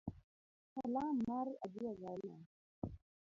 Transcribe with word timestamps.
Kalam 0.73 1.15
mar 1.27 1.47
ajuoga 1.65 2.07
olal 2.17 2.43